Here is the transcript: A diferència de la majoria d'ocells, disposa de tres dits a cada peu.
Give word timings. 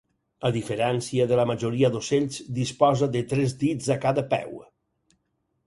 A 0.47 0.49
diferència 0.53 1.27
de 1.31 1.37
la 1.39 1.45
majoria 1.49 1.91
d'ocells, 1.97 2.41
disposa 2.61 3.11
de 3.19 3.23
tres 3.35 3.55
dits 3.65 3.93
a 3.97 3.99
cada 4.09 4.27
peu. 4.35 4.59